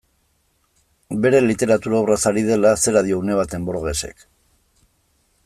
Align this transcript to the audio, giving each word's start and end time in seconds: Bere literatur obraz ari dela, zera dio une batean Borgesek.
Bere 1.25 1.41
literatur 1.47 1.97
obraz 1.99 2.19
ari 2.31 2.45
dela, 2.49 2.73
zera 2.87 3.05
dio 3.11 3.21
une 3.27 3.39
batean 3.41 3.69
Borgesek. 3.69 4.27